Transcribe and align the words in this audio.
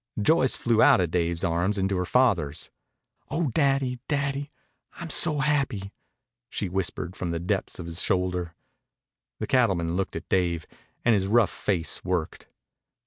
Joyce 0.19 0.55
flew 0.57 0.81
out 0.81 0.99
of 0.99 1.11
Dave's 1.11 1.43
arms 1.43 1.77
into 1.77 1.95
her 1.97 2.05
father's. 2.07 2.71
"Oh, 3.29 3.49
Daddy, 3.51 3.99
Daddy, 4.07 4.49
I'm 4.93 5.11
so 5.11 5.37
happy," 5.37 5.93
she 6.49 6.67
whispered 6.69 7.15
from 7.15 7.29
the 7.29 7.39
depths 7.39 7.77
of 7.77 7.85
his 7.85 8.01
shoulder. 8.01 8.55
The 9.37 9.45
cattleman 9.45 9.95
looked 9.95 10.15
at 10.15 10.27
Dave, 10.27 10.65
and 11.05 11.13
his 11.13 11.27
rough 11.27 11.51
face 11.51 12.03
worked. 12.03 12.47